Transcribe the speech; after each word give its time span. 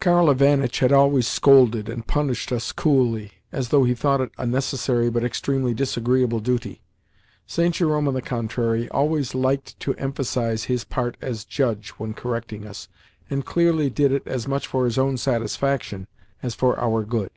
Karl 0.00 0.30
Ivanitch 0.30 0.78
had 0.78 0.92
always 0.92 1.26
scolded 1.26 1.90
and 1.90 2.06
punished 2.06 2.50
us 2.52 2.72
coolly, 2.72 3.32
as 3.52 3.68
though 3.68 3.84
he 3.84 3.92
thought 3.94 4.22
it 4.22 4.30
a 4.38 4.46
necessary, 4.46 5.10
but 5.10 5.22
extremely 5.22 5.74
disagreeable, 5.74 6.40
duty. 6.40 6.80
St. 7.46 7.74
Jerome, 7.74 8.08
on 8.08 8.14
the 8.14 8.22
contrary, 8.22 8.88
always 8.88 9.34
liked 9.34 9.78
to 9.80 9.92
emphasise 9.96 10.64
his 10.64 10.84
part 10.84 11.18
as 11.20 11.44
judge 11.44 11.90
when 11.98 12.14
correcting 12.14 12.66
us, 12.66 12.88
and 13.28 13.44
clearly 13.44 13.90
did 13.90 14.10
it 14.10 14.26
as 14.26 14.48
much 14.48 14.66
for 14.66 14.86
his 14.86 14.96
own 14.96 15.18
satisfaction 15.18 16.06
as 16.42 16.54
for 16.54 16.80
our 16.80 17.04
good. 17.04 17.28